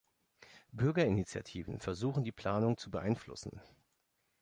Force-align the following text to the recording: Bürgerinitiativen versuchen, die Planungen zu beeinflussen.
Bürgerinitiativen 0.71 1.79
versuchen, 1.79 2.23
die 2.23 2.31
Planungen 2.31 2.75
zu 2.75 2.89
beeinflussen. 2.89 3.61